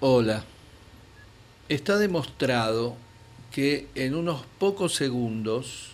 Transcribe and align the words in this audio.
Hola. 0.00 0.44
Está 1.68 1.98
demostrado 1.98 2.94
que 3.50 3.88
en 3.96 4.14
unos 4.14 4.44
pocos 4.60 4.94
segundos 4.94 5.88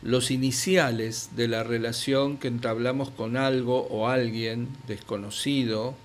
los 0.00 0.30
iniciales 0.30 1.30
de 1.34 1.48
la 1.48 1.64
relación 1.64 2.38
que 2.38 2.46
entablamos 2.46 3.10
con 3.10 3.36
algo 3.36 3.88
o 3.88 4.06
alguien 4.06 4.68
desconocido, 4.86 5.96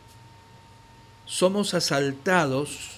somos 1.28 1.76
asaltados 1.76 2.98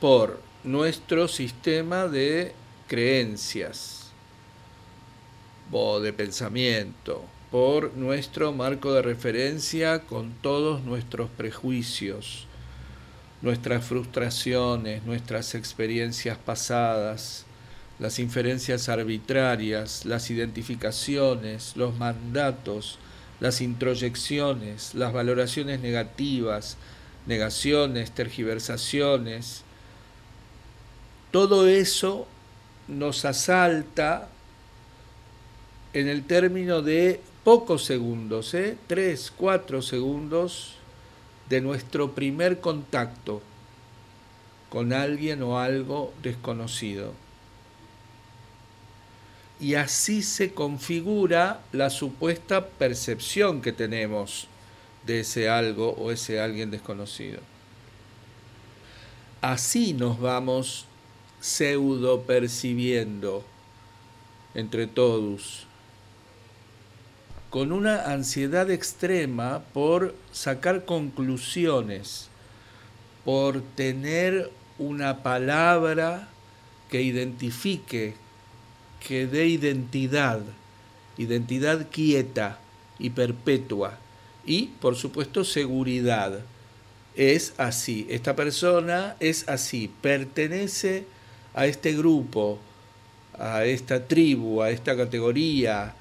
por 0.00 0.40
nuestro 0.64 1.28
sistema 1.28 2.08
de 2.08 2.54
creencias 2.88 4.10
o 5.70 6.00
de 6.00 6.14
pensamiento, 6.14 7.26
por 7.50 7.92
nuestro 7.92 8.54
marco 8.54 8.94
de 8.94 9.02
referencia 9.02 9.98
con 9.98 10.32
todos 10.40 10.82
nuestros 10.82 11.28
prejuicios, 11.28 12.46
nuestras 13.42 13.84
frustraciones, 13.84 15.04
nuestras 15.04 15.54
experiencias 15.54 16.38
pasadas, 16.38 17.44
las 17.98 18.18
inferencias 18.18 18.88
arbitrarias, 18.88 20.04
las 20.04 20.30
identificaciones, 20.30 21.76
los 21.76 21.96
mandatos, 21.96 22.98
las 23.40 23.60
introyecciones, 23.60 24.94
las 24.94 25.12
valoraciones 25.12 25.80
negativas, 25.80 26.76
negaciones, 27.26 28.10
tergiversaciones, 28.12 29.62
todo 31.30 31.66
eso 31.66 32.26
nos 32.88 33.24
asalta 33.24 34.28
en 35.92 36.08
el 36.08 36.24
término 36.24 36.82
de 36.82 37.20
pocos 37.44 37.84
segundos, 37.84 38.54
¿eh? 38.54 38.76
tres, 38.86 39.32
cuatro 39.34 39.82
segundos, 39.82 40.74
de 41.48 41.60
nuestro 41.60 42.12
primer 42.12 42.60
contacto 42.60 43.42
con 44.68 44.92
alguien 44.92 45.42
o 45.42 45.58
algo 45.58 46.12
desconocido. 46.22 47.12
Y 49.58 49.74
así 49.74 50.22
se 50.22 50.52
configura 50.52 51.60
la 51.72 51.88
supuesta 51.88 52.66
percepción 52.66 53.62
que 53.62 53.72
tenemos 53.72 54.48
de 55.06 55.20
ese 55.20 55.48
algo 55.48 55.92
o 55.92 56.10
ese 56.10 56.40
alguien 56.40 56.70
desconocido. 56.70 57.40
Así 59.40 59.92
nos 59.94 60.20
vamos 60.20 60.86
pseudo 61.40 62.22
percibiendo 62.22 63.44
entre 64.54 64.86
todos 64.86 65.66
con 67.56 67.72
una 67.72 68.12
ansiedad 68.12 68.70
extrema 68.70 69.62
por 69.72 70.14
sacar 70.30 70.84
conclusiones, 70.84 72.28
por 73.24 73.62
tener 73.62 74.50
una 74.78 75.22
palabra 75.22 76.28
que 76.90 77.00
identifique, 77.00 78.12
que 79.00 79.26
dé 79.26 79.46
identidad, 79.46 80.42
identidad 81.16 81.86
quieta 81.90 82.58
y 82.98 83.08
perpetua, 83.08 83.98
y 84.44 84.66
por 84.78 84.94
supuesto 84.94 85.42
seguridad. 85.42 86.40
Es 87.14 87.54
así, 87.56 88.06
esta 88.10 88.36
persona 88.36 89.16
es 89.18 89.48
así, 89.48 89.90
pertenece 90.02 91.06
a 91.54 91.64
este 91.64 91.94
grupo, 91.94 92.58
a 93.38 93.64
esta 93.64 94.06
tribu, 94.06 94.60
a 94.60 94.68
esta 94.68 94.94
categoría, 94.94 95.94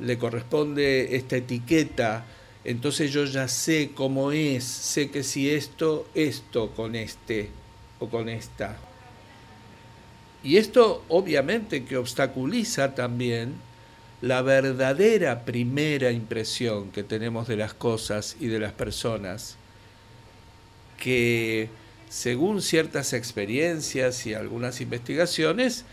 le 0.00 0.18
corresponde 0.18 1.16
esta 1.16 1.36
etiqueta, 1.36 2.24
entonces 2.64 3.12
yo 3.12 3.24
ya 3.24 3.48
sé 3.48 3.90
cómo 3.94 4.32
es, 4.32 4.64
sé 4.64 5.10
que 5.10 5.22
si 5.22 5.50
esto, 5.50 6.06
esto 6.14 6.70
con 6.70 6.94
este 6.94 7.50
o 7.98 8.08
con 8.08 8.28
esta. 8.28 8.76
Y 10.44 10.56
esto 10.56 11.04
obviamente 11.08 11.84
que 11.84 11.96
obstaculiza 11.96 12.94
también 12.94 13.54
la 14.20 14.42
verdadera 14.42 15.44
primera 15.44 16.12
impresión 16.12 16.90
que 16.90 17.02
tenemos 17.02 17.48
de 17.48 17.56
las 17.56 17.74
cosas 17.74 18.36
y 18.38 18.46
de 18.46 18.60
las 18.60 18.72
personas, 18.72 19.56
que 20.98 21.68
según 22.08 22.62
ciertas 22.62 23.12
experiencias 23.12 24.26
y 24.26 24.34
algunas 24.34 24.80
investigaciones, 24.80 25.84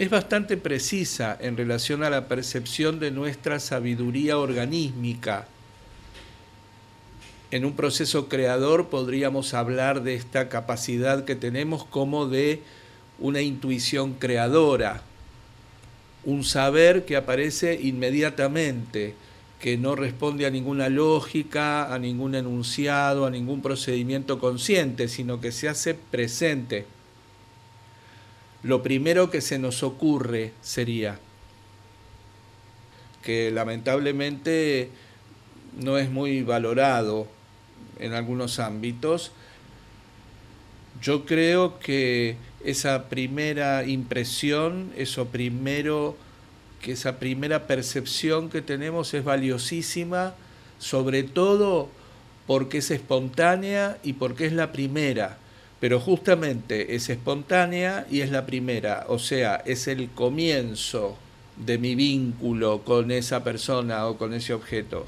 es 0.00 0.08
bastante 0.08 0.56
precisa 0.56 1.36
en 1.38 1.58
relación 1.58 2.02
a 2.02 2.08
la 2.08 2.26
percepción 2.26 3.00
de 3.00 3.10
nuestra 3.10 3.60
sabiduría 3.60 4.38
organísmica. 4.38 5.46
En 7.50 7.66
un 7.66 7.76
proceso 7.76 8.26
creador 8.26 8.88
podríamos 8.88 9.52
hablar 9.52 10.02
de 10.02 10.14
esta 10.14 10.48
capacidad 10.48 11.26
que 11.26 11.36
tenemos 11.36 11.84
como 11.84 12.26
de 12.26 12.62
una 13.18 13.42
intuición 13.42 14.14
creadora, 14.14 15.02
un 16.24 16.44
saber 16.44 17.04
que 17.04 17.16
aparece 17.16 17.78
inmediatamente, 17.82 19.14
que 19.60 19.76
no 19.76 19.96
responde 19.96 20.46
a 20.46 20.50
ninguna 20.50 20.88
lógica, 20.88 21.92
a 21.92 21.98
ningún 21.98 22.34
enunciado, 22.34 23.26
a 23.26 23.30
ningún 23.30 23.60
procedimiento 23.60 24.38
consciente, 24.38 25.08
sino 25.08 25.42
que 25.42 25.52
se 25.52 25.68
hace 25.68 25.92
presente 25.92 26.86
lo 28.62 28.82
primero 28.82 29.30
que 29.30 29.40
se 29.40 29.58
nos 29.58 29.82
ocurre 29.82 30.52
sería 30.60 31.18
que 33.22 33.50
lamentablemente 33.50 34.90
no 35.78 35.98
es 35.98 36.10
muy 36.10 36.42
valorado 36.42 37.26
en 37.98 38.14
algunos 38.14 38.58
ámbitos. 38.58 39.32
Yo 41.02 41.24
creo 41.24 41.78
que 41.78 42.36
esa 42.64 43.08
primera 43.08 43.84
impresión, 43.84 44.92
eso 44.96 45.26
primero, 45.26 46.16
que 46.82 46.92
esa 46.92 47.18
primera 47.18 47.66
percepción 47.66 48.50
que 48.50 48.62
tenemos 48.62 49.14
es 49.14 49.24
valiosísima, 49.24 50.34
sobre 50.78 51.22
todo 51.22 51.88
porque 52.46 52.78
es 52.78 52.90
espontánea 52.90 53.98
y 54.02 54.14
porque 54.14 54.46
es 54.46 54.52
la 54.52 54.72
primera 54.72 55.38
pero 55.80 55.98
justamente 55.98 56.94
es 56.94 57.08
espontánea 57.08 58.06
y 58.10 58.20
es 58.20 58.30
la 58.30 58.44
primera, 58.44 59.06
o 59.08 59.18
sea, 59.18 59.62
es 59.64 59.88
el 59.88 60.10
comienzo 60.10 61.16
de 61.56 61.78
mi 61.78 61.94
vínculo 61.94 62.82
con 62.84 63.10
esa 63.10 63.42
persona 63.42 64.06
o 64.06 64.18
con 64.18 64.34
ese 64.34 64.52
objeto. 64.52 65.06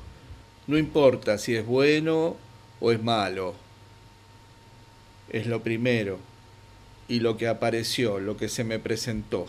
No 0.66 0.78
importa 0.78 1.36
si 1.36 1.54
es 1.54 1.66
bueno 1.66 2.36
o 2.80 2.90
es 2.90 3.02
malo, 3.02 3.54
es 5.28 5.46
lo 5.46 5.62
primero 5.62 6.18
y 7.06 7.20
lo 7.20 7.36
que 7.36 7.48
apareció, 7.48 8.18
lo 8.18 8.38
que 8.38 8.48
se 8.48 8.64
me 8.64 8.78
presentó. 8.78 9.48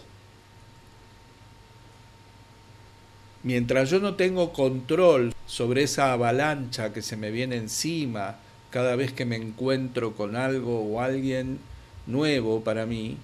Mientras 3.44 3.90
yo 3.90 4.00
no 4.00 4.16
tengo 4.16 4.54
control 4.54 5.34
sobre 5.46 5.84
esa 5.84 6.14
avalancha 6.14 6.94
que 6.94 7.02
se 7.02 7.18
me 7.18 7.32
viene 7.32 7.58
encima, 7.58 8.38
cada 8.74 8.96
vez 8.96 9.14
que 9.14 9.24
me 9.24 9.36
encuentro 9.36 10.16
con 10.16 10.36
algo 10.36 10.82
o 10.82 11.00
alguien 11.00 11.60
nuevo 12.08 12.64
para 12.64 12.88
mí, 12.88 13.18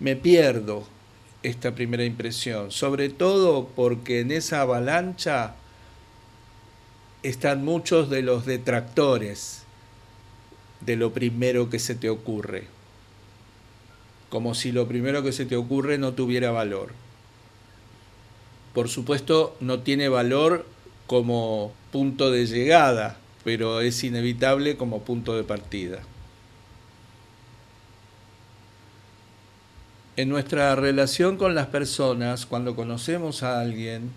me 0.00 0.16
pierdo 0.16 0.84
esta 1.42 1.74
primera 1.74 2.04
impresión, 2.04 2.70
sobre 2.70 3.08
todo 3.08 3.68
porque 3.68 4.20
en 4.20 4.32
esa 4.32 4.60
avalancha 4.60 5.54
están 7.22 7.64
muchos 7.64 8.10
de 8.10 8.20
los 8.20 8.44
detractores 8.44 9.62
de 10.82 10.96
lo 10.96 11.14
primero 11.14 11.70
que 11.70 11.78
se 11.78 11.94
te 11.94 12.10
ocurre, 12.10 12.66
como 14.28 14.54
si 14.54 14.72
lo 14.72 14.86
primero 14.86 15.22
que 15.22 15.32
se 15.32 15.46
te 15.46 15.56
ocurre 15.56 15.96
no 15.96 16.12
tuviera 16.12 16.50
valor. 16.50 16.90
Por 18.74 18.90
supuesto, 18.90 19.56
no 19.60 19.80
tiene 19.80 20.10
valor 20.10 20.66
como 21.06 21.72
punto 21.90 22.30
de 22.30 22.44
llegada, 22.44 23.23
pero 23.44 23.82
es 23.82 24.02
inevitable 24.02 24.76
como 24.76 25.02
punto 25.02 25.36
de 25.36 25.44
partida. 25.44 26.00
En 30.16 30.30
nuestra 30.30 30.74
relación 30.74 31.36
con 31.36 31.54
las 31.54 31.66
personas, 31.66 32.46
cuando 32.46 32.74
conocemos 32.74 33.42
a 33.42 33.60
alguien, 33.60 34.10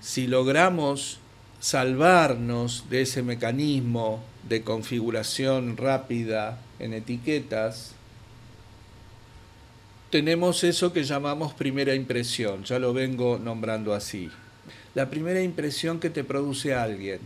si 0.00 0.26
logramos 0.26 1.18
salvarnos 1.60 2.86
de 2.90 3.02
ese 3.02 3.22
mecanismo 3.22 4.22
de 4.48 4.62
configuración 4.62 5.76
rápida 5.76 6.58
en 6.78 6.94
etiquetas, 6.94 7.92
tenemos 10.08 10.64
eso 10.64 10.92
que 10.92 11.04
llamamos 11.04 11.52
primera 11.52 11.94
impresión, 11.94 12.64
ya 12.64 12.78
lo 12.78 12.92
vengo 12.92 13.38
nombrando 13.38 13.94
así. 13.94 14.30
La 14.94 15.08
primera 15.08 15.40
impresión 15.42 16.00
que 16.00 16.10
te 16.10 16.24
produce 16.24 16.74
alguien 16.74 17.20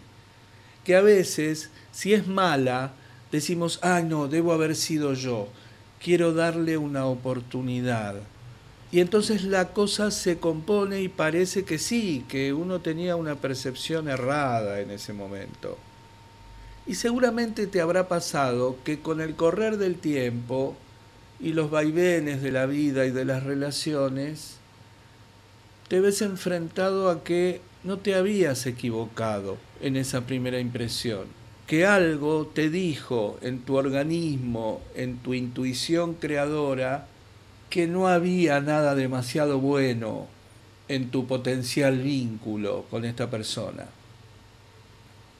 que 0.85 0.97
a 0.97 1.01
veces, 1.01 1.71
si 1.93 2.15
es 2.15 2.27
mala, 2.27 2.93
decimos, 3.33 3.81
ay 3.83 4.05
no, 4.05 4.29
debo 4.29 4.53
haber 4.53 4.77
sido 4.77 5.15
yo, 5.15 5.49
quiero 6.01 6.35
darle 6.35 6.77
una 6.77 7.07
oportunidad. 7.07 8.17
Y 8.93 9.01
entonces 9.01 9.43
la 9.43 9.73
cosa 9.73 10.13
se 10.13 10.39
compone 10.39 11.03
y 11.03 11.09
parece 11.09 11.65
que 11.65 11.79
sí, 11.79 12.25
que 12.29 12.53
uno 12.53 12.81
tenía 12.81 13.17
una 13.17 13.35
percepción 13.35 14.09
errada 14.09 14.81
en 14.81 14.93
ese 14.93 15.13
momento. 15.13 15.77
Y 16.87 16.95
seguramente 16.95 17.67
te 17.67 17.81
habrá 17.81 18.07
pasado 18.07 18.77
que 18.85 19.01
con 19.01 19.21
el 19.21 19.35
correr 19.35 19.79
del 19.79 19.97
tiempo 19.97 20.77
y 21.41 21.55
los 21.55 21.71
vaivenes 21.71 22.43
de 22.43 22.53
la 22.53 22.67
vida 22.67 23.07
y 23.07 23.11
de 23.11 23.25
las 23.25 23.43
relaciones, 23.43 24.59
te 25.89 26.01
ves 26.01 26.23
enfrentado 26.23 27.11
a 27.11 27.25
que 27.25 27.61
no 27.83 27.99
te 27.99 28.15
habías 28.15 28.67
equivocado 28.67 29.57
en 29.81 29.97
esa 29.97 30.27
primera 30.27 30.61
impresión, 30.61 31.25
que 31.67 31.87
algo 31.87 32.47
te 32.47 32.71
dijo 32.71 33.39
en 33.43 33.61
tu 33.61 33.77
organismo, 33.77 34.81
en 34.95 35.19
tu 35.19 35.35
intuición 35.35 36.15
creadora, 36.15 37.07
que 37.71 37.87
no 37.87 38.09
había 38.09 38.61
nada 38.61 38.95
demasiado 38.95 39.59
bueno 39.59 40.29
en 40.89 41.11
tu 41.11 41.27
potencial 41.27 41.99
vínculo 41.99 42.85
con 42.91 43.05
esta 43.05 43.31
persona. 43.31 43.87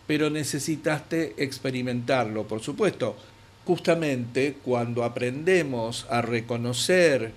Pero 0.07 0.31
necesitaste 0.31 1.35
experimentarlo, 1.39 2.47
por 2.47 2.61
supuesto. 2.61 3.17
Justamente 3.65 4.57
cuando 4.63 5.05
aprendemos 5.05 6.07
a 6.11 6.21
reconocer 6.23 7.33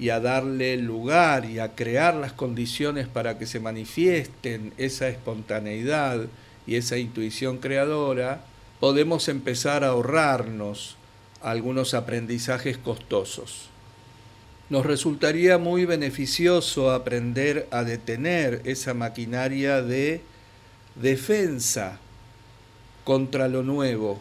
y 0.00 0.08
a 0.08 0.18
darle 0.18 0.78
lugar 0.78 1.44
y 1.44 1.58
a 1.58 1.74
crear 1.74 2.14
las 2.14 2.32
condiciones 2.32 3.06
para 3.06 3.38
que 3.38 3.44
se 3.44 3.60
manifiesten 3.60 4.72
esa 4.78 5.08
espontaneidad 5.08 6.22
y 6.66 6.76
esa 6.76 6.96
intuición 6.96 7.58
creadora, 7.58 8.40
podemos 8.80 9.28
empezar 9.28 9.84
a 9.84 9.88
ahorrarnos 9.88 10.96
algunos 11.42 11.92
aprendizajes 11.92 12.78
costosos. 12.78 13.68
Nos 14.70 14.86
resultaría 14.86 15.58
muy 15.58 15.84
beneficioso 15.84 16.92
aprender 16.92 17.68
a 17.70 17.84
detener 17.84 18.62
esa 18.64 18.94
maquinaria 18.94 19.82
de 19.82 20.22
defensa 20.94 21.98
contra 23.04 23.48
lo 23.48 23.62
nuevo 23.62 24.18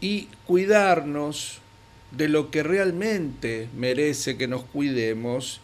y 0.00 0.26
cuidarnos 0.46 1.61
de 2.16 2.28
lo 2.28 2.50
que 2.50 2.62
realmente 2.62 3.68
merece 3.76 4.36
que 4.36 4.48
nos 4.48 4.64
cuidemos, 4.64 5.60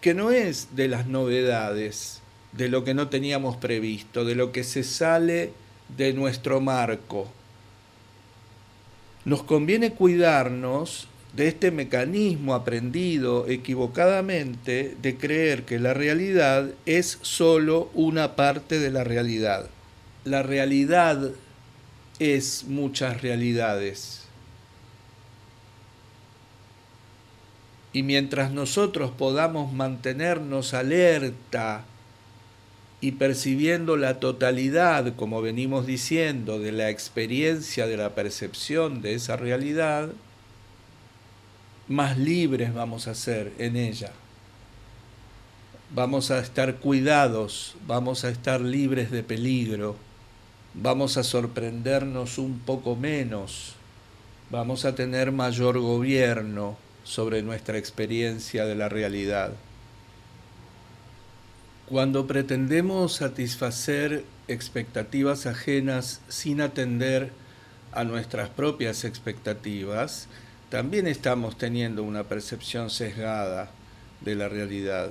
que 0.00 0.14
no 0.14 0.30
es 0.30 0.74
de 0.74 0.88
las 0.88 1.06
novedades, 1.06 2.22
de 2.52 2.68
lo 2.68 2.84
que 2.84 2.94
no 2.94 3.08
teníamos 3.08 3.56
previsto, 3.56 4.24
de 4.24 4.34
lo 4.34 4.52
que 4.52 4.64
se 4.64 4.82
sale 4.82 5.52
de 5.96 6.12
nuestro 6.12 6.60
marco. 6.60 7.28
Nos 9.24 9.42
conviene 9.42 9.92
cuidarnos 9.92 11.06
de 11.34 11.46
este 11.46 11.70
mecanismo 11.70 12.54
aprendido 12.54 13.46
equivocadamente 13.48 14.96
de 15.00 15.16
creer 15.16 15.64
que 15.64 15.78
la 15.78 15.94
realidad 15.94 16.70
es 16.86 17.18
sólo 17.22 17.90
una 17.94 18.34
parte 18.34 18.80
de 18.80 18.90
la 18.90 19.04
realidad. 19.04 19.70
La 20.24 20.42
realidad 20.42 21.30
es 22.18 22.64
muchas 22.66 23.22
realidades. 23.22 24.29
Y 27.92 28.02
mientras 28.02 28.52
nosotros 28.52 29.10
podamos 29.10 29.72
mantenernos 29.72 30.74
alerta 30.74 31.84
y 33.00 33.12
percibiendo 33.12 33.96
la 33.96 34.20
totalidad, 34.20 35.16
como 35.16 35.42
venimos 35.42 35.86
diciendo, 35.86 36.58
de 36.58 36.70
la 36.70 36.90
experiencia, 36.90 37.86
de 37.86 37.96
la 37.96 38.14
percepción 38.14 39.02
de 39.02 39.14
esa 39.14 39.36
realidad, 39.36 40.10
más 41.88 42.16
libres 42.18 42.72
vamos 42.72 43.08
a 43.08 43.14
ser 43.14 43.52
en 43.58 43.76
ella. 43.76 44.12
Vamos 45.92 46.30
a 46.30 46.38
estar 46.38 46.76
cuidados, 46.76 47.74
vamos 47.88 48.24
a 48.24 48.28
estar 48.28 48.60
libres 48.60 49.10
de 49.10 49.24
peligro, 49.24 49.96
vamos 50.74 51.16
a 51.16 51.24
sorprendernos 51.24 52.38
un 52.38 52.60
poco 52.60 52.94
menos, 52.94 53.74
vamos 54.50 54.84
a 54.84 54.94
tener 54.94 55.32
mayor 55.32 55.80
gobierno 55.80 56.76
sobre 57.10 57.42
nuestra 57.42 57.76
experiencia 57.76 58.66
de 58.66 58.76
la 58.76 58.88
realidad. 58.88 59.54
Cuando 61.88 62.28
pretendemos 62.28 63.14
satisfacer 63.14 64.24
expectativas 64.46 65.46
ajenas 65.46 66.20
sin 66.28 66.60
atender 66.60 67.32
a 67.90 68.04
nuestras 68.04 68.48
propias 68.48 69.02
expectativas, 69.02 70.28
también 70.68 71.08
estamos 71.08 71.58
teniendo 71.58 72.04
una 72.04 72.22
percepción 72.22 72.90
sesgada 72.90 73.72
de 74.20 74.36
la 74.36 74.48
realidad. 74.48 75.10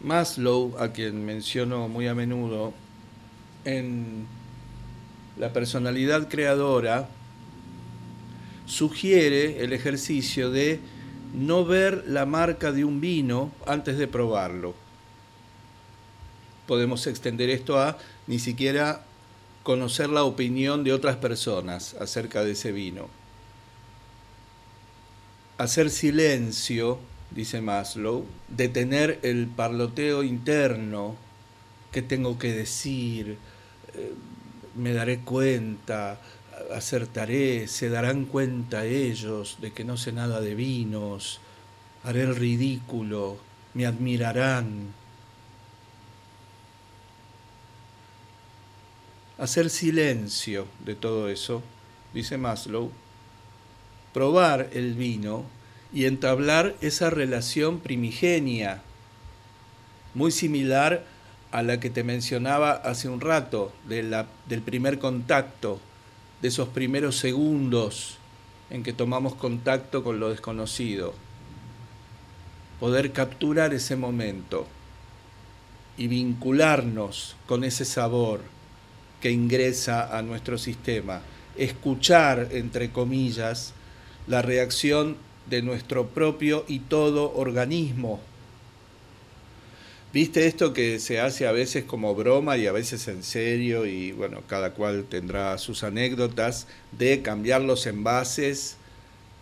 Maslow, 0.00 0.74
a 0.78 0.88
quien 0.92 1.22
menciono 1.26 1.86
muy 1.86 2.08
a 2.08 2.14
menudo, 2.14 2.72
en 3.66 4.24
la 5.36 5.52
personalidad 5.52 6.30
creadora, 6.30 7.10
sugiere 8.64 9.62
el 9.62 9.74
ejercicio 9.74 10.50
de 10.50 10.93
no 11.34 11.64
ver 11.64 12.04
la 12.06 12.26
marca 12.26 12.72
de 12.72 12.84
un 12.84 13.00
vino 13.00 13.52
antes 13.66 13.98
de 13.98 14.06
probarlo. 14.08 14.74
Podemos 16.66 17.06
extender 17.06 17.50
esto 17.50 17.78
a 17.78 17.98
ni 18.26 18.38
siquiera 18.38 19.04
conocer 19.62 20.08
la 20.08 20.24
opinión 20.24 20.84
de 20.84 20.92
otras 20.92 21.16
personas 21.16 21.94
acerca 21.94 22.44
de 22.44 22.52
ese 22.52 22.70
vino. 22.72 23.08
Hacer 25.58 25.90
silencio, 25.90 26.98
dice 27.30 27.60
Maslow, 27.60 28.24
detener 28.48 29.18
el 29.22 29.46
parloteo 29.46 30.22
interno, 30.22 31.16
qué 31.92 32.02
tengo 32.02 32.38
que 32.38 32.52
decir, 32.52 33.38
eh, 33.94 34.12
me 34.76 34.92
daré 34.92 35.20
cuenta, 35.20 36.20
acertaré, 36.74 37.68
se 37.68 37.88
darán 37.88 38.24
cuenta 38.24 38.84
ellos 38.84 39.58
de 39.60 39.72
que 39.72 39.84
no 39.84 39.96
sé 39.96 40.12
nada 40.12 40.40
de 40.40 40.54
vinos, 40.54 41.40
haré 42.02 42.22
el 42.22 42.36
ridículo, 42.36 43.38
me 43.74 43.86
admirarán. 43.86 44.92
Hacer 49.38 49.68
silencio 49.68 50.66
de 50.84 50.94
todo 50.94 51.28
eso, 51.28 51.62
dice 52.12 52.38
Maslow, 52.38 52.90
probar 54.12 54.70
el 54.72 54.94
vino 54.94 55.44
y 55.92 56.04
entablar 56.04 56.76
esa 56.80 57.10
relación 57.10 57.80
primigenia, 57.80 58.82
muy 60.14 60.30
similar 60.30 61.04
a 61.50 61.62
la 61.62 61.80
que 61.80 61.90
te 61.90 62.04
mencionaba 62.04 62.72
hace 62.72 63.08
un 63.08 63.20
rato, 63.20 63.72
del 63.88 64.62
primer 64.64 64.98
contacto 64.98 65.80
de 66.44 66.48
esos 66.48 66.68
primeros 66.68 67.16
segundos 67.16 68.18
en 68.68 68.82
que 68.82 68.92
tomamos 68.92 69.34
contacto 69.34 70.04
con 70.04 70.20
lo 70.20 70.28
desconocido. 70.28 71.14
Poder 72.78 73.12
capturar 73.12 73.72
ese 73.72 73.96
momento 73.96 74.66
y 75.96 76.06
vincularnos 76.06 77.36
con 77.46 77.64
ese 77.64 77.86
sabor 77.86 78.42
que 79.22 79.30
ingresa 79.30 80.18
a 80.18 80.20
nuestro 80.20 80.58
sistema. 80.58 81.22
Escuchar, 81.56 82.48
entre 82.50 82.90
comillas, 82.90 83.72
la 84.26 84.42
reacción 84.42 85.16
de 85.48 85.62
nuestro 85.62 86.08
propio 86.08 86.66
y 86.68 86.80
todo 86.80 87.32
organismo 87.36 88.20
¿Viste 90.14 90.46
esto 90.46 90.72
que 90.72 91.00
se 91.00 91.18
hace 91.18 91.48
a 91.48 91.50
veces 91.50 91.82
como 91.82 92.14
broma 92.14 92.56
y 92.56 92.68
a 92.68 92.72
veces 92.72 93.08
en 93.08 93.24
serio? 93.24 93.84
Y 93.84 94.12
bueno, 94.12 94.42
cada 94.46 94.72
cual 94.72 95.06
tendrá 95.10 95.58
sus 95.58 95.82
anécdotas 95.82 96.68
de 96.92 97.20
cambiar 97.20 97.62
los 97.62 97.84
envases 97.88 98.76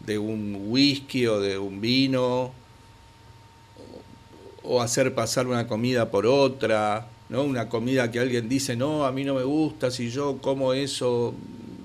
de 0.01 0.17
un 0.17 0.69
whisky 0.69 1.27
o 1.27 1.41
de 1.41 1.59
un 1.59 1.83
vino 1.83 2.53
o 4.63 4.81
hacer 4.81 5.15
pasar 5.15 5.47
una 5.47 5.67
comida 5.67 6.11
por 6.11 6.25
otra, 6.25 7.07
¿no? 7.29 7.43
Una 7.43 7.69
comida 7.69 8.11
que 8.11 8.21
alguien 8.21 8.49
dice, 8.49 8.75
no, 8.75 9.05
a 9.05 9.13
mí 9.13 9.25
no 9.25 9.35
me 9.35 9.45
gusta, 9.45 9.91
si 9.91 10.09
yo 10.09 10.39
como 10.39 10.73
eso 10.73 11.35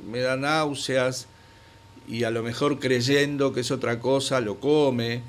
me 0.09 0.19
da 0.19 0.37
náuseas 0.37 1.27
y 2.07 2.23
a 2.23 2.31
lo 2.31 2.41
mejor 2.41 2.79
creyendo 2.79 3.51
que 3.51 3.59
es 3.59 3.71
otra 3.71 3.99
cosa 3.99 4.39
lo 4.39 4.61
come 4.61 5.23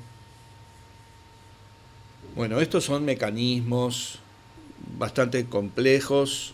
bueno, 2.39 2.61
estos 2.61 2.85
son 2.85 3.03
mecanismos 3.03 4.19
bastante 4.97 5.43
complejos 5.47 6.53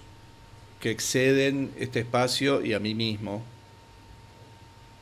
que 0.80 0.90
exceden 0.90 1.72
este 1.78 2.00
espacio 2.00 2.66
y 2.66 2.74
a 2.74 2.80
mí 2.80 2.96
mismo. 2.96 3.44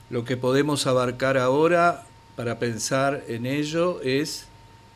Lo 0.09 0.25
que 0.25 0.35
podemos 0.35 0.85
abarcar 0.85 1.37
ahora 1.37 2.03
para 2.35 2.59
pensar 2.59 3.23
en 3.29 3.45
ello 3.45 4.01
es 4.01 4.47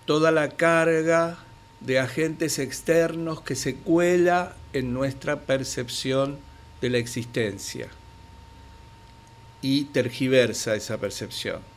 toda 0.04 0.32
la 0.32 0.50
carga 0.50 1.38
de 1.80 2.00
agentes 2.00 2.60
externos 2.60 3.40
que 3.40 3.56
se 3.56 3.76
cuela 3.76 4.58
en 4.74 4.94
nuestra 4.94 5.40
percepción 5.40 6.38
de 6.82 6.90
la 6.90 6.98
existencia 6.98 7.88
y 9.62 9.86
tergiversa 9.86 10.76
esa 10.76 10.98
percepción 10.98 11.77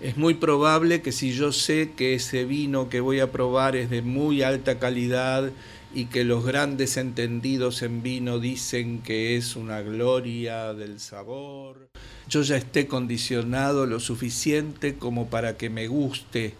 es 0.00 0.16
muy 0.16 0.34
probable 0.34 1.00
que 1.00 1.12
si 1.12 1.32
yo 1.32 1.52
sé 1.52 1.92
que 1.96 2.14
ese 2.14 2.44
vino 2.44 2.88
que 2.88 3.00
voy 3.00 3.20
a 3.20 3.32
probar 3.32 3.76
es 3.76 3.88
de 3.88 4.02
muy 4.02 4.42
alta 4.42 4.78
calidad 4.78 5.50
y 5.94 6.06
que 6.06 6.24
los 6.24 6.44
grandes 6.44 6.98
entendidos 6.98 7.80
en 7.82 8.02
vino 8.02 8.38
dicen 8.38 9.00
que 9.00 9.36
es 9.36 9.56
una 9.56 9.80
gloria 9.80 10.74
del 10.74 11.00
sabor. 11.00 11.88
Yo 12.28 12.42
ya 12.42 12.56
esté 12.56 12.86
condicionado 12.86 13.86
lo 13.86 13.98
suficiente 14.00 14.96
como 14.96 15.28
para 15.28 15.56
que 15.56 15.70
me 15.70 15.88
guste 15.88 16.54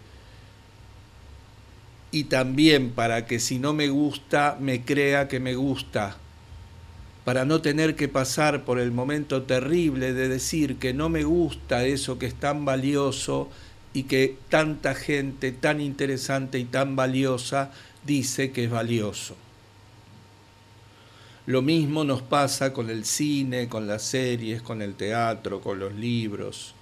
y 2.09 2.23
también 2.23 2.91
para 2.91 3.27
que 3.27 3.39
si 3.39 3.59
no 3.59 3.73
me 3.73 3.89
gusta 3.89 4.57
me 4.59 4.83
crea 4.83 5.27
que 5.27 5.39
me 5.39 5.53
gusta, 5.53 6.17
para 7.27 7.43
no 7.43 7.59
tener 7.59 7.97
que 7.97 8.07
pasar 8.07 8.63
por 8.63 8.79
el 8.79 8.93
momento 8.93 9.43
terrible 9.43 10.13
de 10.13 10.29
decir 10.29 10.77
que 10.77 10.93
no 10.93 11.09
me 11.09 11.25
gusta 11.25 11.85
eso 11.85 12.17
que 12.17 12.25
es 12.25 12.33
tan 12.33 12.63
valioso 12.63 13.49
y 13.91 14.03
que 14.03 14.37
tanta 14.47 14.95
gente 14.95 15.51
tan 15.51 15.81
interesante 15.81 16.57
y 16.57 16.63
tan 16.63 16.95
valiosa 16.95 17.69
dice 18.05 18.53
que 18.53 18.63
es 18.63 18.69
valioso. 18.69 19.35
Lo 21.47 21.61
mismo 21.61 22.05
nos 22.05 22.21
pasa 22.21 22.71
con 22.71 22.89
el 22.89 23.03
cine, 23.03 23.67
con 23.67 23.87
las 23.87 24.03
series, 24.03 24.61
con 24.61 24.81
el 24.81 24.95
teatro, 24.95 25.59
con 25.59 25.79
los 25.79 25.93
libros. 25.95 26.75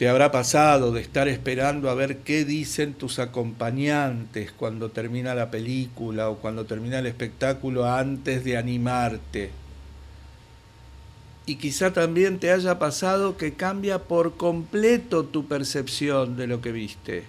Te 0.00 0.08
habrá 0.08 0.32
pasado 0.32 0.92
de 0.92 1.02
estar 1.02 1.28
esperando 1.28 1.90
a 1.90 1.94
ver 1.94 2.20
qué 2.20 2.46
dicen 2.46 2.94
tus 2.94 3.18
acompañantes 3.18 4.50
cuando 4.50 4.90
termina 4.90 5.34
la 5.34 5.50
película 5.50 6.30
o 6.30 6.36
cuando 6.36 6.64
termina 6.64 7.00
el 7.00 7.06
espectáculo 7.06 7.84
antes 7.84 8.42
de 8.42 8.56
animarte. 8.56 9.50
Y 11.44 11.56
quizá 11.56 11.92
también 11.92 12.38
te 12.38 12.50
haya 12.50 12.78
pasado 12.78 13.36
que 13.36 13.52
cambia 13.52 13.98
por 14.04 14.38
completo 14.38 15.26
tu 15.26 15.46
percepción 15.46 16.34
de 16.38 16.46
lo 16.46 16.62
que 16.62 16.72
viste. 16.72 17.24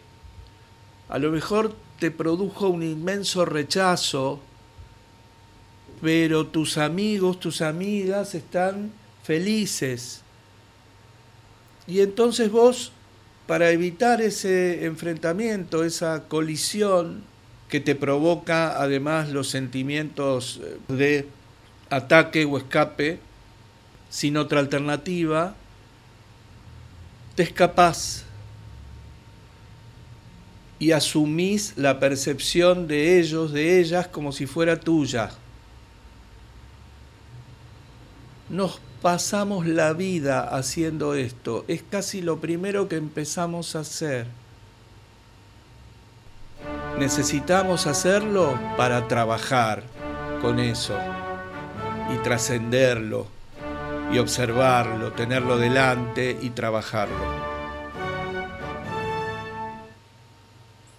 A 1.10 1.20
lo 1.20 1.30
mejor 1.30 1.76
te 2.00 2.10
produjo 2.10 2.70
un 2.70 2.84
inmenso 2.84 3.44
rechazo, 3.44 4.40
pero 6.02 6.48
tus 6.48 6.78
amigos, 6.78 7.38
tus 7.38 7.62
amigas 7.62 8.34
están 8.34 8.94
felices 9.24 10.22
y 11.88 12.02
entonces 12.02 12.52
vos, 12.52 12.92
para 13.48 13.72
evitar 13.72 14.22
ese 14.22 14.86
enfrentamiento, 14.86 15.84
esa 15.84 16.28
colisión 16.28 17.24
que 17.70 17.80
te 17.80 17.96
provoca 17.96 18.82
además 18.82 19.30
los 19.30 19.50
sentimientos 19.50 20.60
eh, 20.62 20.78
de 20.94 21.28
ataque 21.90 22.46
o 22.46 22.58
escape, 22.58 23.20
sin 24.10 24.38
otra 24.38 24.60
alternativa, 24.60 25.56
te 27.36 27.44
escapás 27.44 28.26
y 30.80 30.92
asumís 30.92 31.74
la 31.78 32.00
percepción 32.00 32.88
de 32.88 33.20
ellos, 33.20 33.54
de 33.54 33.80
ellas, 33.80 34.08
como 34.08 34.32
si 34.32 34.48
fuera 34.48 34.80
tuya. 34.80 35.32
Nos 38.50 38.82
pasamos 39.02 39.66
la 39.66 39.94
vida 39.94 40.42
haciendo 40.42 41.16
esto. 41.16 41.66
Es 41.68 41.84
casi 41.84 42.22
lo 42.22 42.40
primero 42.40 42.88
que 42.88 42.98
empezamos 42.98 43.76
a 43.76 43.80
hacer. 43.80 44.28
Necesitamos 47.00 47.88
hacerlo 47.88 48.60
para 48.78 49.08
trabajar 49.08 49.84
con 50.42 50.60
eso 50.60 50.98
y 52.14 52.18
trascenderlo 52.24 53.28
y 54.14 54.20
observarlo, 54.20 55.14
tenerlo 55.14 55.58
delante 55.58 56.38
y 56.40 56.52
trabajarlo. 56.52 57.52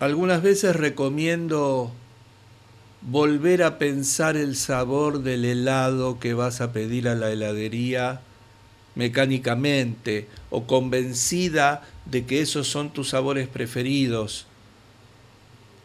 Algunas 0.01 0.43
veces 0.43 0.75
recomiendo 0.75 1.93
volver 3.03 3.65
a 3.65 3.79
pensar 3.79 4.37
el 4.37 4.55
sabor 4.55 5.23
del 5.23 5.45
helado 5.45 6.21
que 6.21 6.35
vas 6.35 6.61
a 6.61 6.73
pedir 6.73 7.09
a 7.09 7.15
la 7.15 7.31
heladería 7.31 8.21
mecánicamente 8.95 10.29
o 10.51 10.67
convencida 10.67 11.83
de 12.05 12.25
que 12.27 12.43
esos 12.43 12.69
son 12.69 12.93
tus 12.93 13.11
sabores 13.11 13.49
preferidos, 13.49 14.47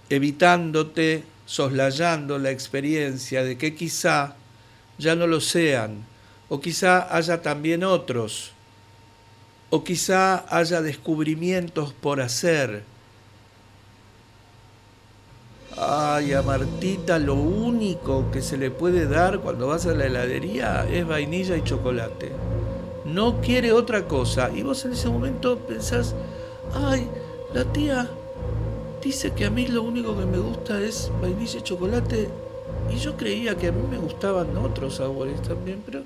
evitándote, 0.09 1.23
soslayando 1.45 2.37
la 2.37 2.51
experiencia 2.51 3.43
de 3.43 3.57
que 3.57 3.73
quizá 3.73 4.35
ya 4.97 5.15
no 5.15 5.25
lo 5.25 5.41
sean, 5.41 6.05
o 6.49 6.59
quizá 6.59 7.15
haya 7.15 7.41
también 7.41 7.83
otros, 7.83 8.51
o 9.69 9.83
quizá 9.83 10.45
haya 10.55 10.81
descubrimientos 10.81 11.93
por 11.93 12.21
hacer, 12.21 12.83
Ay, 15.79 16.33
a 16.33 16.41
Martita 16.41 17.19
lo 17.19 17.35
único 17.35 18.31
que 18.31 18.41
se 18.41 18.57
le 18.57 18.71
puede 18.71 19.07
dar 19.07 19.41
cuando 19.41 19.67
vas 19.67 19.85
a 19.85 19.93
la 19.93 20.05
heladería 20.05 20.87
es 20.89 21.05
vainilla 21.05 21.55
y 21.55 21.63
chocolate. 21.63 22.31
No 23.05 23.39
quiere 23.41 23.71
otra 23.71 24.07
cosa. 24.07 24.49
Y 24.49 24.63
vos 24.63 24.83
en 24.85 24.93
ese 24.93 25.07
momento 25.07 25.59
pensás, 25.59 26.15
ay, 26.73 27.07
la 27.53 27.63
tía 27.65 28.09
dice 29.03 29.33
que 29.33 29.45
a 29.45 29.51
mí 29.51 29.67
lo 29.67 29.83
único 29.83 30.17
que 30.17 30.25
me 30.25 30.39
gusta 30.39 30.81
es 30.81 31.11
vainilla 31.21 31.59
y 31.59 31.61
chocolate. 31.61 32.29
Y 32.91 32.97
yo 32.97 33.15
creía 33.15 33.55
que 33.55 33.67
a 33.67 33.71
mí 33.71 33.87
me 33.87 33.97
gustaban 33.97 34.57
otros 34.57 34.95
sabores 34.95 35.39
también, 35.43 35.83
pero... 35.85 36.01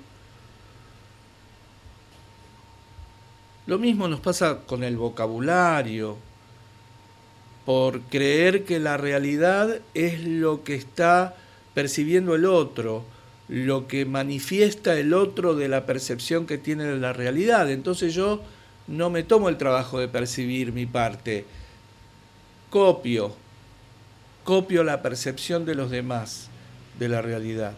Lo 3.67 3.79
mismo 3.79 4.09
nos 4.09 4.19
pasa 4.19 4.59
con 4.65 4.83
el 4.83 4.97
vocabulario 4.97 6.17
por 7.65 8.01
creer 8.01 8.63
que 8.63 8.79
la 8.79 8.97
realidad 8.97 9.79
es 9.93 10.23
lo 10.23 10.63
que 10.63 10.75
está 10.75 11.35
percibiendo 11.73 12.35
el 12.35 12.45
otro, 12.45 13.05
lo 13.47 13.87
que 13.87 14.05
manifiesta 14.05 14.97
el 14.97 15.13
otro 15.13 15.55
de 15.55 15.67
la 15.67 15.85
percepción 15.85 16.45
que 16.45 16.57
tiene 16.57 16.85
de 16.85 16.97
la 16.97 17.13
realidad. 17.13 17.69
Entonces 17.69 18.13
yo 18.13 18.41
no 18.87 19.09
me 19.09 19.23
tomo 19.23 19.49
el 19.49 19.57
trabajo 19.57 19.99
de 19.99 20.07
percibir 20.07 20.73
mi 20.73 20.85
parte, 20.85 21.45
copio, 22.69 23.35
copio 24.43 24.83
la 24.83 25.01
percepción 25.01 25.65
de 25.65 25.75
los 25.75 25.91
demás 25.91 26.49
de 26.97 27.09
la 27.09 27.21
realidad. 27.21 27.73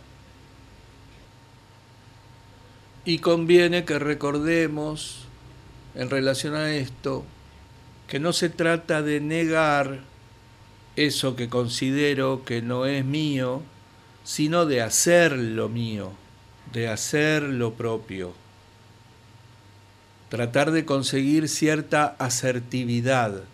Y 3.06 3.20
conviene 3.20 3.84
que 3.84 4.00
recordemos 4.00 5.26
en 5.96 6.10
relación 6.10 6.56
a 6.56 6.74
esto 6.74 7.26
que 8.14 8.20
no 8.20 8.32
se 8.32 8.50
trata 8.50 9.02
de 9.02 9.20
negar 9.20 10.02
eso 10.96 11.36
que 11.36 11.50
considero 11.50 12.46
que 12.46 12.62
no 12.62 12.86
es 12.86 13.04
mío, 13.04 13.64
sino 14.24 14.68
de 14.68 14.84
hacer 14.84 15.32
lo 15.32 15.68
mío, 15.68 16.12
de 16.72 16.90
hacer 16.90 17.42
lo 17.42 17.74
propio. 17.74 18.36
Tratar 20.30 20.70
de 20.70 20.86
conseguir 20.86 21.50
cierta 21.50 22.16
asertividad, 22.20 23.46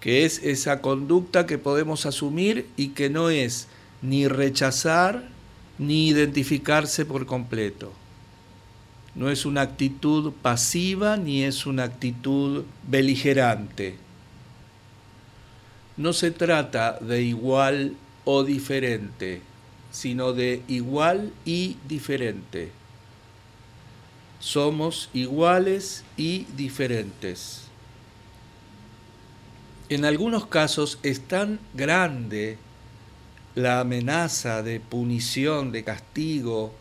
que 0.00 0.24
es 0.24 0.42
esa 0.42 0.80
conducta 0.80 1.46
que 1.46 1.58
podemos 1.58 2.06
asumir 2.06 2.66
y 2.76 2.88
que 2.88 3.08
no 3.08 3.30
es 3.30 3.68
ni 4.02 4.26
rechazar 4.26 5.28
ni 5.78 6.08
identificarse 6.08 7.06
por 7.06 7.24
completo. 7.24 7.92
No 9.18 9.30
es 9.30 9.44
una 9.44 9.62
actitud 9.62 10.32
pasiva 10.42 11.16
ni 11.16 11.42
es 11.42 11.66
una 11.66 11.82
actitud 11.82 12.62
beligerante. 12.86 13.96
No 15.96 16.12
se 16.12 16.30
trata 16.30 17.00
de 17.00 17.22
igual 17.22 17.96
o 18.24 18.44
diferente, 18.44 19.42
sino 19.90 20.32
de 20.32 20.62
igual 20.68 21.32
y 21.44 21.78
diferente. 21.88 22.70
Somos 24.38 25.10
iguales 25.12 26.04
y 26.16 26.44
diferentes. 26.56 27.62
En 29.88 30.04
algunos 30.04 30.46
casos 30.46 31.00
es 31.02 31.26
tan 31.26 31.58
grande 31.74 32.56
la 33.56 33.80
amenaza 33.80 34.62
de 34.62 34.78
punición, 34.78 35.72
de 35.72 35.82
castigo, 35.82 36.72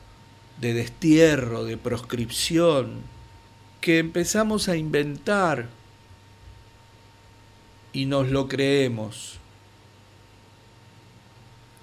de 0.59 0.73
destierro, 0.73 1.63
de 1.63 1.77
proscripción, 1.77 3.01
que 3.81 3.99
empezamos 3.99 4.69
a 4.69 4.75
inventar 4.75 5.69
y 7.93 8.05
nos 8.05 8.29
lo 8.29 8.47
creemos. 8.47 9.39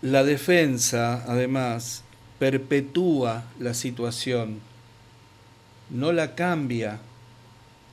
La 0.03 0.23
defensa, 0.23 1.25
además, 1.27 2.05
perpetúa 2.39 3.45
la 3.59 3.75
situación, 3.75 4.61
no 5.89 6.13
la 6.13 6.35
cambia, 6.35 7.01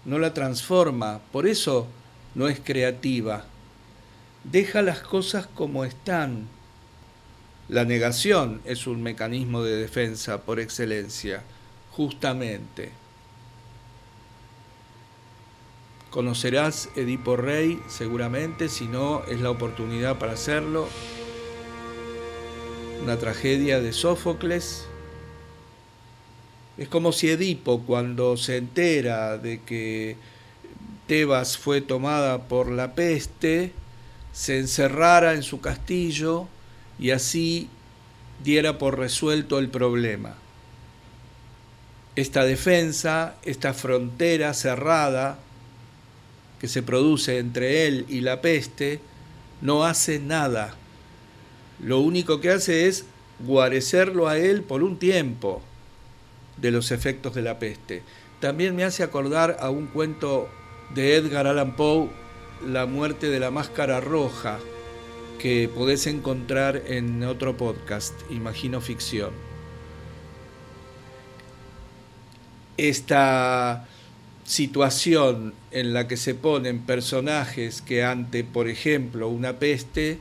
no 0.04 0.20
la 0.20 0.34
transforma, 0.34 1.22
por 1.32 1.48
eso 1.48 1.88
no 2.36 2.48
es 2.48 2.60
creativa. 2.60 3.46
Deja 4.44 4.82
las 4.82 5.00
cosas 5.00 5.48
como 5.48 5.86
están 5.86 6.48
la 7.72 7.86
negación 7.86 8.62
es 8.66 8.86
un 8.86 9.02
mecanismo 9.02 9.64
de 9.64 9.78
defensa 9.78 10.42
por 10.42 10.60
excelencia, 10.60 11.42
justamente. 11.92 12.92
Conocerás 16.10 16.90
Edipo 16.98 17.38
Rey 17.38 17.80
seguramente, 17.88 18.68
si 18.68 18.88
no 18.88 19.24
es 19.24 19.40
la 19.40 19.52
oportunidad 19.52 20.20
para 20.20 20.34
hacerlo. 20.34 20.90
Una 23.04 23.18
tragedia 23.18 23.80
de 23.80 23.94
Sófocles. 23.94 24.86
Es 26.78 26.90
como 26.90 27.14
si 27.14 27.30
Edipo, 27.30 27.84
cuando 27.84 28.36
se 28.36 28.58
entera 28.58 29.38
de 29.38 29.62
que 29.62 30.18
Tebas 31.08 31.58
fue 31.58 31.80
tomada 31.80 32.50
por 32.50 32.70
la 32.70 32.96
peste, 32.96 33.72
se 34.34 34.60
encerrara 34.60 35.36
en 35.36 35.44
su 35.44 35.62
castillo 35.62 36.50
y 37.02 37.12
así 37.12 37.68
diera 38.44 38.78
por 38.78 38.98
resuelto 38.98 39.60
el 39.60 39.70
problema. 39.70 40.36
Esta 42.16 42.46
defensa, 42.46 43.36
esta 43.44 43.74
frontera 43.74 44.54
cerrada, 44.54 45.40
que 46.60 46.68
se 46.68 46.84
produce 46.84 47.40
entre 47.40 47.88
él 47.88 48.06
y 48.08 48.22
la 48.22 48.40
peste 48.40 49.00
no 49.62 49.84
hace 49.84 50.20
nada. 50.20 50.76
Lo 51.84 52.00
único 52.00 52.40
que 52.40 52.52
hace 52.52 52.88
es 52.88 53.06
guarecerlo 53.40 54.28
a 54.28 54.38
él 54.38 54.62
por 54.62 54.84
un 54.84 54.98
tiempo 54.98 55.64
de 56.58 56.70
los 56.70 56.92
efectos 56.92 57.34
de 57.34 57.42
la 57.42 57.58
peste. 57.58 58.04
También 58.40 58.76
me 58.76 58.84
hace 58.84 59.02
acordar 59.02 59.58
a 59.60 59.72
un 59.72 59.88
cuento 59.88 60.50
de 60.94 61.16
Edgar 61.16 61.48
Allan 61.48 61.76
Poe, 61.76 62.10
La 62.68 62.86
muerte 62.86 63.32
de 63.32 63.40
la 63.40 63.50
máscara 63.50 64.00
roja, 64.02 64.60
que 65.42 65.68
podés 65.74 66.06
encontrar 66.06 66.84
en 66.86 67.24
otro 67.24 67.58
podcast, 67.58 68.14
Imagino 68.30 68.80
Ficción. 68.80 69.32
Esta 72.78 73.88
situación 74.44 75.56
en 75.72 75.94
la 75.94 76.08
que 76.08 76.18
se 76.18 76.36
ponen 76.36 76.82
personajes 76.82 77.82
que 77.82 78.04
ante, 78.04 78.44
por 78.44 78.68
ejemplo, 78.68 79.30
una 79.30 79.58
peste, 79.58 80.20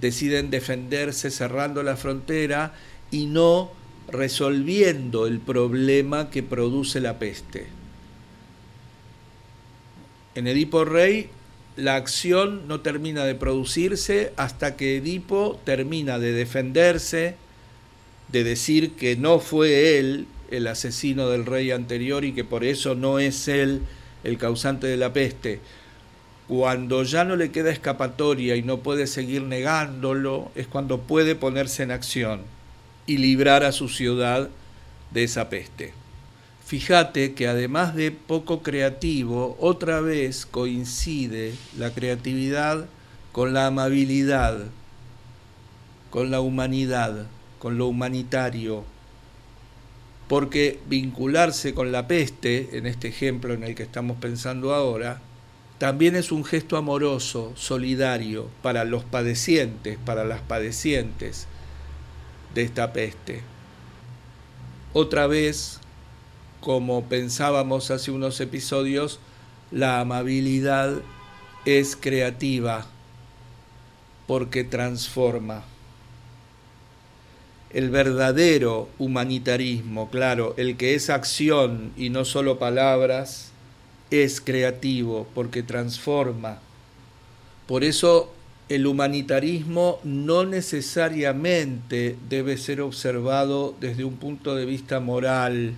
deciden 0.00 0.50
defenderse 0.50 1.30
cerrando 1.30 1.84
la 1.84 1.96
frontera 1.96 2.74
y 3.12 3.26
no 3.26 3.70
resolviendo 4.08 5.28
el 5.28 5.38
problema 5.38 6.30
que 6.30 6.42
produce 6.42 7.00
la 7.00 7.20
peste. 7.20 7.68
En 10.34 10.48
Edipo 10.48 10.84
Rey, 10.84 11.30
la 11.78 11.94
acción 11.94 12.66
no 12.66 12.80
termina 12.80 13.24
de 13.24 13.36
producirse 13.36 14.32
hasta 14.36 14.74
que 14.74 14.96
Edipo 14.96 15.60
termina 15.62 16.18
de 16.18 16.32
defenderse, 16.32 17.36
de 18.32 18.42
decir 18.42 18.96
que 18.96 19.14
no 19.14 19.38
fue 19.38 19.96
él 19.96 20.26
el 20.50 20.66
asesino 20.66 21.28
del 21.28 21.46
rey 21.46 21.70
anterior 21.70 22.24
y 22.24 22.32
que 22.32 22.42
por 22.42 22.64
eso 22.64 22.96
no 22.96 23.20
es 23.20 23.46
él 23.46 23.82
el 24.24 24.38
causante 24.38 24.88
de 24.88 24.96
la 24.96 25.12
peste. 25.12 25.60
Cuando 26.48 27.04
ya 27.04 27.22
no 27.22 27.36
le 27.36 27.52
queda 27.52 27.70
escapatoria 27.70 28.56
y 28.56 28.62
no 28.62 28.78
puede 28.78 29.06
seguir 29.06 29.42
negándolo, 29.42 30.50
es 30.56 30.66
cuando 30.66 31.02
puede 31.02 31.36
ponerse 31.36 31.84
en 31.84 31.92
acción 31.92 32.40
y 33.06 33.18
librar 33.18 33.62
a 33.62 33.70
su 33.70 33.88
ciudad 33.88 34.50
de 35.12 35.22
esa 35.22 35.48
peste. 35.48 35.92
Fíjate 36.68 37.32
que 37.32 37.48
además 37.48 37.94
de 37.94 38.10
poco 38.10 38.62
creativo, 38.62 39.56
otra 39.58 40.02
vez 40.02 40.44
coincide 40.44 41.54
la 41.78 41.94
creatividad 41.94 42.84
con 43.32 43.54
la 43.54 43.68
amabilidad, 43.68 44.66
con 46.10 46.30
la 46.30 46.42
humanidad, 46.42 47.26
con 47.58 47.78
lo 47.78 47.86
humanitario, 47.86 48.84
porque 50.28 50.78
vincularse 50.90 51.72
con 51.72 51.90
la 51.90 52.06
peste, 52.06 52.76
en 52.76 52.84
este 52.84 53.08
ejemplo 53.08 53.54
en 53.54 53.64
el 53.64 53.74
que 53.74 53.84
estamos 53.84 54.18
pensando 54.18 54.74
ahora, 54.74 55.22
también 55.78 56.16
es 56.16 56.30
un 56.30 56.44
gesto 56.44 56.76
amoroso, 56.76 57.50
solidario, 57.56 58.50
para 58.60 58.84
los 58.84 59.04
padecientes, 59.04 59.96
para 60.04 60.22
las 60.26 60.42
padecientes 60.42 61.46
de 62.54 62.60
esta 62.60 62.92
peste. 62.92 63.40
Otra 64.92 65.26
vez, 65.26 65.80
como 66.60 67.04
pensábamos 67.04 67.90
hace 67.90 68.10
unos 68.10 68.40
episodios, 68.40 69.20
la 69.70 70.00
amabilidad 70.00 70.94
es 71.64 71.96
creativa 71.96 72.86
porque 74.26 74.64
transforma 74.64 75.64
el 77.70 77.90
verdadero 77.90 78.88
humanitarismo, 78.98 80.08
claro, 80.10 80.54
el 80.56 80.76
que 80.76 80.94
es 80.94 81.10
acción 81.10 81.92
y 81.96 82.08
no 82.10 82.24
solo 82.24 82.58
palabras, 82.58 83.52
es 84.10 84.40
creativo 84.40 85.26
porque 85.34 85.62
transforma. 85.62 86.60
Por 87.66 87.84
eso 87.84 88.32
el 88.70 88.86
humanitarismo 88.86 89.98
no 90.02 90.44
necesariamente 90.46 92.16
debe 92.28 92.56
ser 92.56 92.80
observado 92.80 93.74
desde 93.80 94.04
un 94.04 94.16
punto 94.16 94.54
de 94.54 94.64
vista 94.64 95.00
moral 95.00 95.74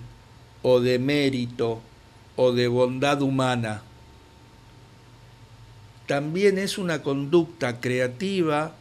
o 0.61 0.79
de 0.79 0.99
mérito 0.99 1.81
o 2.35 2.51
de 2.51 2.67
bondad 2.67 3.21
humana. 3.21 3.81
También 6.07 6.57
es 6.57 6.77
una 6.77 7.01
conducta 7.01 7.79
creativa 7.79 8.73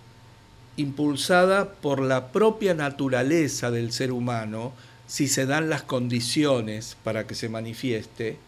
impulsada 0.76 1.72
por 1.72 2.00
la 2.00 2.32
propia 2.32 2.74
naturaleza 2.74 3.70
del 3.70 3.92
ser 3.92 4.12
humano, 4.12 4.72
si 5.06 5.28
se 5.28 5.46
dan 5.46 5.68
las 5.68 5.82
condiciones 5.82 6.96
para 7.02 7.26
que 7.26 7.34
se 7.34 7.48
manifieste, 7.48 8.38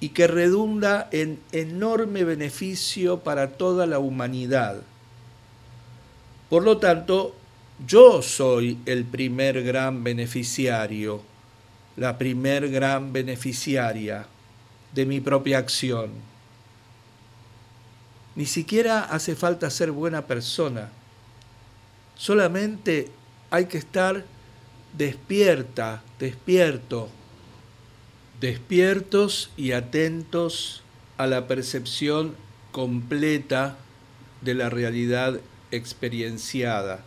y 0.00 0.10
que 0.10 0.26
redunda 0.26 1.08
en 1.12 1.40
enorme 1.52 2.24
beneficio 2.24 3.20
para 3.20 3.52
toda 3.52 3.86
la 3.86 3.98
humanidad. 3.98 4.82
Por 6.50 6.62
lo 6.62 6.78
tanto, 6.78 7.34
yo 7.86 8.22
soy 8.22 8.78
el 8.86 9.04
primer 9.04 9.62
gran 9.62 10.04
beneficiario, 10.04 11.22
la 11.96 12.18
primer 12.18 12.70
gran 12.70 13.12
beneficiaria 13.12 14.26
de 14.94 15.06
mi 15.06 15.20
propia 15.20 15.58
acción. 15.58 16.10
Ni 18.34 18.46
siquiera 18.46 19.04
hace 19.04 19.36
falta 19.36 19.70
ser 19.70 19.92
buena 19.92 20.26
persona 20.26 20.90
Solamente 22.16 23.10
hay 23.50 23.66
que 23.66 23.78
estar 23.78 24.24
despierta, 24.96 26.02
despierto, 26.18 27.08
despiertos 28.40 29.50
y 29.56 29.72
atentos 29.72 30.82
a 31.16 31.26
la 31.26 31.48
percepción 31.48 32.36
completa 32.70 33.76
de 34.42 34.54
la 34.54 34.70
realidad 34.70 35.40
experienciada. 35.70 37.04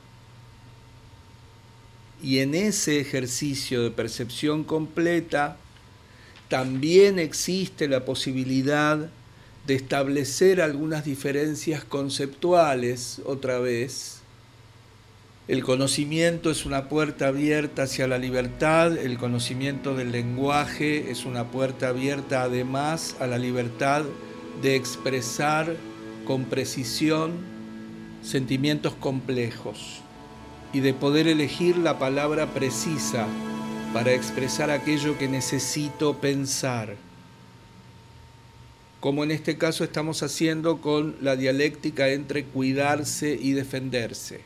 Y 2.22 2.40
en 2.40 2.56
ese 2.56 3.00
ejercicio 3.00 3.84
de 3.84 3.92
percepción 3.92 4.64
completa 4.64 5.58
también 6.50 7.20
existe 7.20 7.88
la 7.88 8.06
posibilidad 8.06 9.10
de 9.68 9.76
establecer 9.76 10.62
algunas 10.62 11.04
diferencias 11.04 11.84
conceptuales, 11.84 13.22
otra 13.26 13.60
vez, 13.60 14.22
el 15.48 15.64
conocimiento 15.64 16.50
es 16.52 16.66
una 16.66 16.90
puerta 16.90 17.28
abierta 17.28 17.84
hacia 17.84 18.08
la 18.08 18.18
libertad, 18.18 18.98
el 18.98 19.18
conocimiento 19.18 19.96
del 19.96 20.12
lenguaje 20.12 21.12
es 21.12 21.26
una 21.26 21.52
puerta 21.52 21.90
abierta 21.90 22.44
además 22.44 23.16
a 23.20 23.28
la 23.28 23.38
libertad 23.38 24.04
de 24.62 24.76
expresar 24.76 25.76
con 26.26 26.46
precisión 26.46 27.32
sentimientos 28.22 28.94
complejos 28.96 30.02
y 30.74 30.80
de 30.82 30.94
poder 30.94 31.28
elegir 31.28 31.78
la 31.78 32.00
palabra 32.00 32.48
precisa 32.48 33.28
para 33.94 34.14
expresar 34.14 34.70
aquello 34.70 35.18
que 35.18 35.28
necesito 35.28 36.18
pensar, 36.18 36.96
como 39.00 39.24
en 39.24 39.32
este 39.32 39.58
caso 39.58 39.84
estamos 39.84 40.24
haciendo 40.24 40.82
con 40.82 41.16
la 41.22 41.36
dialéctica 41.36 42.10
entre 42.10 42.44
cuidarse 42.44 43.38
y 43.40 43.54
defenderse 43.54 44.42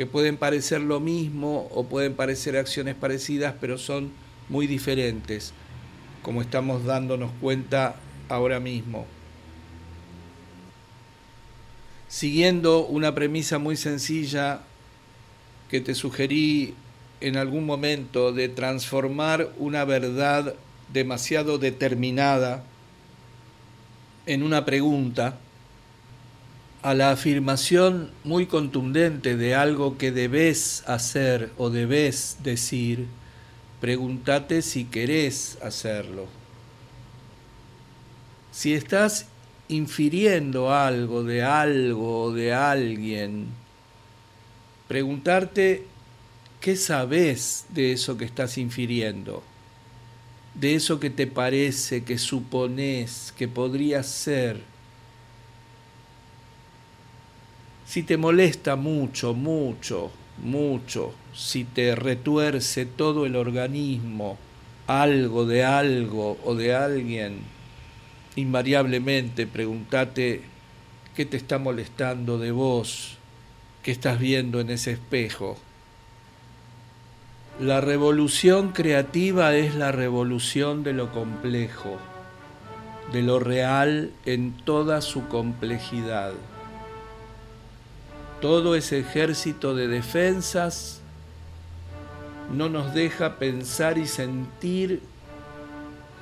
que 0.00 0.06
pueden 0.06 0.38
parecer 0.38 0.80
lo 0.80 0.98
mismo 0.98 1.68
o 1.72 1.84
pueden 1.84 2.14
parecer 2.14 2.56
acciones 2.56 2.94
parecidas, 2.94 3.54
pero 3.60 3.76
son 3.76 4.10
muy 4.48 4.66
diferentes, 4.66 5.52
como 6.22 6.40
estamos 6.40 6.86
dándonos 6.86 7.30
cuenta 7.38 7.96
ahora 8.30 8.60
mismo. 8.60 9.04
Siguiendo 12.10 12.84
una 12.86 13.14
premisa 13.14 13.60
muy 13.60 13.76
sencilla 13.76 14.62
que 15.70 15.80
te 15.80 15.94
sugerí 15.94 16.74
en 17.20 17.36
algún 17.36 17.64
momento 17.64 18.32
de 18.32 18.48
transformar 18.48 19.52
una 19.58 19.84
verdad 19.84 20.56
demasiado 20.92 21.58
determinada 21.58 22.64
en 24.26 24.42
una 24.42 24.64
pregunta, 24.64 25.38
a 26.82 26.94
la 26.94 27.12
afirmación 27.12 28.10
muy 28.24 28.46
contundente 28.46 29.36
de 29.36 29.54
algo 29.54 29.96
que 29.96 30.10
debes 30.10 30.82
hacer 30.88 31.52
o 31.58 31.70
debes 31.70 32.38
decir, 32.42 33.06
pregúntate 33.80 34.62
si 34.62 34.84
querés 34.84 35.58
hacerlo. 35.62 36.26
Si 38.50 38.74
estás 38.74 39.26
infiriendo 39.70 40.74
algo 40.74 41.22
de 41.22 41.42
algo 41.42 42.24
o 42.24 42.32
de 42.32 42.52
alguien, 42.52 43.46
preguntarte 44.88 45.86
qué 46.60 46.74
sabes 46.74 47.66
de 47.68 47.92
eso 47.92 48.18
que 48.18 48.24
estás 48.24 48.58
infiriendo, 48.58 49.44
de 50.54 50.74
eso 50.74 50.98
que 50.98 51.08
te 51.08 51.28
parece, 51.28 52.02
que 52.02 52.18
supones, 52.18 53.32
que 53.38 53.46
podría 53.46 54.02
ser. 54.02 54.60
Si 57.86 58.02
te 58.02 58.16
molesta 58.16 58.74
mucho, 58.74 59.32
mucho, 59.32 60.10
mucho, 60.42 61.14
si 61.32 61.64
te 61.64 61.94
retuerce 61.94 62.86
todo 62.86 63.24
el 63.24 63.36
organismo, 63.36 64.36
algo 64.88 65.46
de 65.46 65.64
algo 65.64 66.38
o 66.44 66.56
de 66.56 66.74
alguien, 66.74 67.59
invariablemente 68.36 69.46
pregúntate 69.46 70.42
qué 71.14 71.24
te 71.24 71.36
está 71.36 71.58
molestando 71.58 72.38
de 72.38 72.52
vos, 72.52 73.18
qué 73.82 73.90
estás 73.90 74.18
viendo 74.18 74.60
en 74.60 74.70
ese 74.70 74.92
espejo. 74.92 75.58
La 77.60 77.80
revolución 77.80 78.72
creativa 78.72 79.54
es 79.54 79.74
la 79.74 79.92
revolución 79.92 80.82
de 80.82 80.92
lo 80.94 81.12
complejo, 81.12 81.98
de 83.12 83.22
lo 83.22 83.38
real 83.38 84.12
en 84.24 84.52
toda 84.52 85.02
su 85.02 85.28
complejidad. 85.28 86.32
Todo 88.40 88.74
ese 88.74 89.00
ejército 89.00 89.74
de 89.74 89.88
defensas 89.88 91.00
no 92.50 92.68
nos 92.70 92.94
deja 92.94 93.36
pensar 93.36 93.98
y 93.98 94.06
sentir 94.06 95.02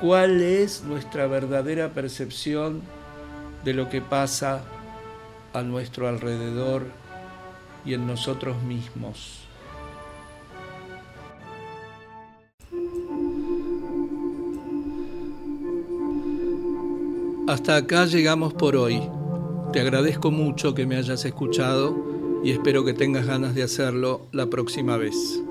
cuál 0.01 0.41
es 0.41 0.85
nuestra 0.85 1.27
verdadera 1.27 1.93
percepción 1.93 2.83
de 3.65 3.75
lo 3.75 3.89
que 3.89 4.01
pasa 4.01 4.63
a 5.53 5.63
nuestro 5.63 6.09
alrededor 6.09 6.85
y 7.85 7.95
en 7.95 8.07
nosotros 8.07 8.63
mismos. 8.63 9.45
Hasta 17.49 17.77
acá 17.77 18.05
llegamos 18.05 18.53
por 18.53 18.77
hoy. 18.77 19.01
Te 19.73 19.81
agradezco 19.81 20.31
mucho 20.31 20.75
que 20.75 20.87
me 20.87 20.97
hayas 20.97 21.25
escuchado 21.25 21.97
y 22.45 22.51
espero 22.51 22.85
que 22.85 22.93
tengas 22.93 23.27
ganas 23.27 23.55
de 23.55 23.63
hacerlo 23.63 24.29
la 24.33 24.47
próxima 24.47 24.99
vez. 24.99 25.43